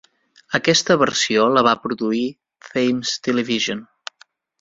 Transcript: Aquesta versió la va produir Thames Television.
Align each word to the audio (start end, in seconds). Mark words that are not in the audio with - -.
Aquesta 0.59 0.95
versió 1.01 1.43
la 1.57 1.63
va 1.67 1.73
produir 1.83 2.21
Thames 2.69 3.13
Television. 3.29 3.85